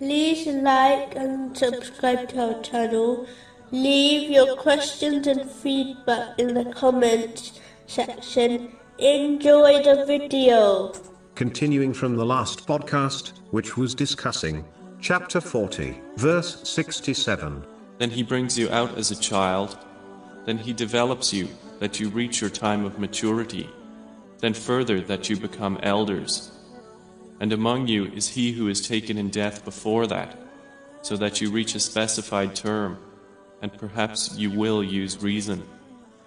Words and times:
like 0.00 1.14
and 1.14 1.56
subscribe 1.56 2.28
to 2.30 2.54
our 2.54 2.62
channel. 2.62 3.26
Leave 3.70 4.30
your 4.30 4.56
questions 4.56 5.26
and 5.26 5.50
feedback 5.50 6.38
in 6.38 6.54
the 6.54 6.64
comments 6.72 7.60
section. 7.86 8.72
Enjoy 8.98 9.82
the 9.82 10.04
video. 10.06 10.92
Continuing 11.34 11.92
from 11.92 12.16
the 12.16 12.24
last 12.24 12.66
podcast, 12.66 13.32
which 13.50 13.76
was 13.76 13.94
discussing 13.94 14.64
chapter 15.00 15.40
40, 15.40 16.00
verse 16.16 16.68
67. 16.68 17.64
Then 17.98 18.10
he 18.10 18.22
brings 18.22 18.58
you 18.58 18.70
out 18.70 18.96
as 18.96 19.10
a 19.10 19.20
child. 19.20 19.78
Then 20.44 20.58
he 20.58 20.72
develops 20.72 21.32
you 21.32 21.48
that 21.80 21.98
you 21.98 22.08
reach 22.08 22.40
your 22.40 22.50
time 22.50 22.84
of 22.84 22.98
maturity. 22.98 23.68
Then 24.38 24.54
further 24.54 25.00
that 25.02 25.28
you 25.28 25.36
become 25.36 25.78
elders. 25.82 26.53
And 27.40 27.52
among 27.52 27.88
you 27.88 28.06
is 28.06 28.28
he 28.28 28.52
who 28.52 28.68
is 28.68 28.86
taken 28.86 29.18
in 29.18 29.28
death 29.28 29.64
before 29.64 30.06
that, 30.06 30.38
so 31.02 31.16
that 31.16 31.40
you 31.40 31.50
reach 31.50 31.74
a 31.74 31.80
specified 31.80 32.54
term, 32.54 32.98
and 33.62 33.76
perhaps 33.76 34.36
you 34.36 34.50
will 34.50 34.82
use 34.82 35.22
reason. 35.22 35.62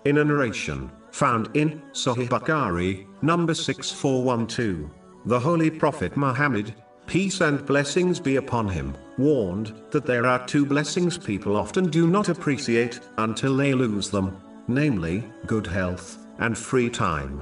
In 0.06 0.18
a 0.18 0.24
narration 0.24 0.92
found 1.12 1.50
in 1.56 1.82
Sahih 1.94 2.28
Bukhari, 2.28 3.08
number 3.22 3.54
6412, 3.54 4.90
the 5.26 5.40
Holy 5.40 5.70
Prophet 5.70 6.16
Muhammad, 6.16 6.74
peace 7.08 7.42
and 7.42 7.66
blessings 7.66 8.20
be 8.20 8.36
upon 8.36 8.68
him, 8.68 8.96
warned 9.18 9.74
that 9.92 10.06
there 10.06 10.26
are 10.26 10.46
two 10.46 10.66
blessings 10.66 11.18
people 11.18 11.56
often 11.56 11.90
do 11.90 12.08
not 12.08 12.30
appreciate 12.30 13.00
until 13.18 13.56
they 13.56 13.74
lose 13.74 14.10
them, 14.10 14.38
namely, 14.68 15.24
good 15.46 15.66
health 15.66 16.26
and 16.40 16.58
free 16.58 16.90
time. 16.90 17.42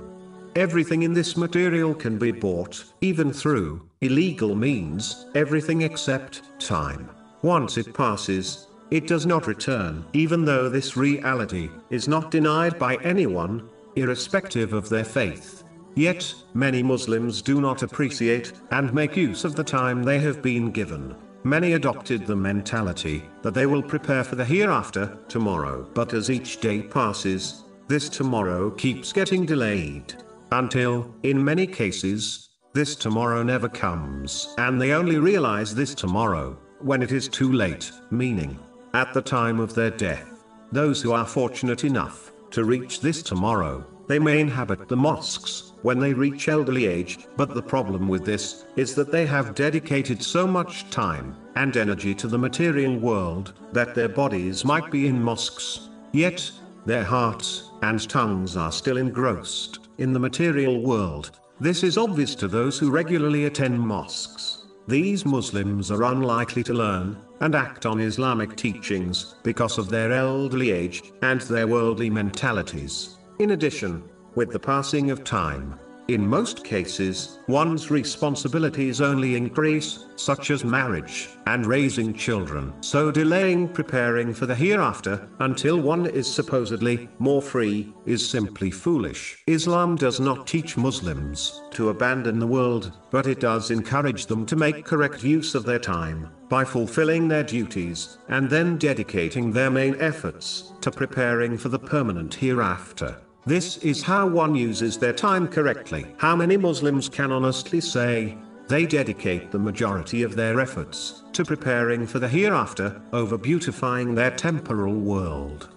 Everything 0.56 1.04
in 1.04 1.12
this 1.12 1.36
material 1.36 1.94
can 1.94 2.18
be 2.18 2.32
bought, 2.32 2.82
even 3.02 3.34
through 3.34 3.82
illegal 4.00 4.56
means, 4.56 5.26
everything 5.36 5.82
except 5.82 6.44
time. 6.62 7.10
Once 7.42 7.78
it 7.78 7.94
passes, 7.94 8.68
it 8.90 9.06
does 9.06 9.26
not 9.26 9.48
return, 9.48 10.06
even 10.14 10.46
though 10.46 10.70
this 10.70 10.96
reality 10.96 11.70
is 11.90 12.08
not 12.08 12.32
denied 12.32 12.80
by 12.80 12.96
anyone, 13.04 13.68
irrespective 13.98 14.72
of 14.72 14.88
their 14.88 15.04
faith. 15.04 15.64
Yet, 15.94 16.34
many 16.54 16.82
Muslims 16.82 17.42
do 17.42 17.60
not 17.60 17.84
appreciate 17.84 18.54
and 18.72 18.94
make 18.94 19.18
use 19.18 19.44
of 19.44 19.58
the 19.58 19.64
time 19.64 20.04
they 20.04 20.20
have 20.20 20.42
been 20.42 20.72
given. 20.72 21.16
Many 21.44 21.74
adopted 21.74 22.26
the 22.26 22.36
mentality 22.36 23.24
that 23.42 23.54
they 23.54 23.66
will 23.66 23.84
prepare 23.84 24.24
for 24.24 24.36
the 24.36 24.46
hereafter 24.46 25.18
tomorrow, 25.28 25.86
but 25.94 26.14
as 26.14 26.32
each 26.32 26.62
day 26.62 26.82
passes, 26.82 27.66
this 27.90 28.08
tomorrow 28.08 28.72
keeps 28.72 29.12
getting 29.12 29.46
delayed. 29.46 30.16
Until, 30.52 31.14
in 31.24 31.44
many 31.44 31.68
cases, 31.68 32.50
this 32.74 32.96
tomorrow 32.96 33.42
never 33.42 33.70
comes, 33.70 34.54
and 34.58 34.80
they 34.80 34.92
only 34.92 35.18
realize 35.18 35.74
this 35.74 35.96
tomorrow 35.96 36.58
when 36.80 37.02
it 37.02 37.12
is 37.12 37.28
too 37.28 37.52
late, 37.52 37.92
meaning, 38.12 38.60
at 38.94 39.14
the 39.14 39.22
time 39.22 39.60
of 39.60 39.74
their 39.74 39.92
death. 39.92 40.44
Those 40.72 41.02
who 41.02 41.12
are 41.14 41.26
fortunate 41.26 41.84
enough 41.84 42.32
to 42.52 42.64
reach 42.64 43.02
this 43.02 43.22
tomorrow, 43.24 43.86
they 44.08 44.20
may 44.20 44.40
inhabit 44.40 44.88
the 44.88 44.96
mosques 44.96 45.74
when 45.82 46.00
they 46.00 46.14
reach 46.14 46.48
elderly 46.48 46.86
age, 46.86 47.20
but 47.38 47.54
the 47.54 47.62
problem 47.62 48.08
with 48.08 48.26
this 48.26 48.66
is 48.76 48.94
that 48.96 49.12
they 49.12 49.26
have 49.26 49.56
dedicated 49.56 50.22
so 50.22 50.46
much 50.46 50.90
time 50.90 51.36
and 51.56 51.78
energy 51.78 52.14
to 52.16 52.28
the 52.28 52.38
material 52.38 52.98
world 52.98 53.54
that 53.72 53.96
their 53.96 54.10
bodies 54.10 54.66
might 54.66 54.92
be 54.92 55.08
in 55.08 55.22
mosques, 55.22 55.90
yet 56.12 56.52
their 56.86 57.04
hearts 57.04 57.72
and 57.86 58.10
tongues 58.10 58.58
are 58.58 58.72
still 58.72 58.98
engrossed 58.98 59.78
in 60.00 60.12
the 60.12 60.20
material 60.20 60.82
world. 60.82 61.40
This 61.60 61.84
is 61.84 62.00
obvious 62.00 62.34
to 62.36 62.48
those 62.48 62.80
who 62.80 62.90
regularly 62.90 63.46
attend 63.46 63.80
mosques. 63.80 64.66
These 64.88 65.24
Muslims 65.24 65.92
are 65.92 66.04
unlikely 66.04 66.64
to 66.64 66.74
learn 66.74 67.16
and 67.42 67.54
act 67.54 67.86
on 67.86 68.00
Islamic 68.00 68.56
teachings 68.56 69.36
because 69.44 69.78
of 69.78 69.90
their 69.90 70.12
elderly 70.12 70.72
age 70.72 71.04
and 71.22 71.42
their 71.42 71.68
worldly 71.68 72.10
mentalities. 72.10 73.18
In 73.38 73.52
addition, 73.52 74.04
with 74.34 74.52
the 74.52 74.60
passing 74.60 75.12
of 75.12 75.24
time, 75.24 75.80
in 76.08 76.28
most 76.28 76.64
cases, 76.64 77.40
one's 77.48 77.90
responsibilities 77.90 79.02
only 79.02 79.36
increase, 79.36 80.06
such 80.16 80.52
as 80.52 80.64
marriage 80.64 81.30
and 81.48 81.66
raising 81.66 82.14
children. 82.14 82.72
So 82.82 83.12
delaying 83.12 83.70
preparing 83.70 84.34
for 84.34 84.46
the 84.46 84.54
hereafter 84.56 85.28
until 85.40 85.80
one 85.80 86.06
is 86.06 86.32
supposedly 86.32 87.10
more 87.18 87.42
free 87.42 87.92
is 88.06 88.28
simply 88.28 88.70
foolish. 88.70 89.44
Islam 89.48 89.96
does 89.96 90.20
not 90.20 90.46
teach 90.46 90.78
Muslims 90.78 91.64
to 91.72 91.90
abandon 91.90 92.38
the 92.38 92.48
world, 92.48 92.92
but 93.10 93.26
it 93.26 93.40
does 93.40 93.72
encourage 93.72 94.28
them 94.28 94.46
to 94.46 94.56
make 94.56 94.86
correct 94.86 95.24
use 95.24 95.56
of 95.56 95.66
their 95.66 95.80
time 95.80 96.30
by 96.50 96.64
fulfilling 96.64 97.28
their 97.28 97.44
duties 97.44 98.20
and 98.30 98.48
then 98.48 98.78
dedicating 98.78 99.52
their 99.52 99.72
main 99.72 99.96
efforts 100.00 100.74
to 100.82 100.92
preparing 100.92 101.58
for 101.58 101.70
the 101.70 101.80
permanent 101.80 102.34
hereafter. 102.34 103.18
This 103.48 103.78
is 103.78 104.02
how 104.02 104.26
one 104.26 104.56
uses 104.56 104.98
their 104.98 105.14
time 105.14 105.48
correctly. 105.48 106.08
How 106.18 106.36
many 106.36 106.58
Muslims 106.58 107.08
can 107.08 107.32
honestly 107.32 107.80
say, 107.80 108.40
they 108.68 108.88
dedicate 108.88 109.52
the 109.52 109.60
majority 109.60 110.24
of 110.24 110.36
their 110.36 110.60
efforts 110.60 111.24
to 111.34 111.46
preparing 111.46 112.08
for 112.08 112.18
the 112.18 112.28
hereafter, 112.28 113.00
over 113.14 113.38
beautifying 113.38 114.16
their 114.16 114.32
temporal 114.32 114.96
world? 114.96 115.75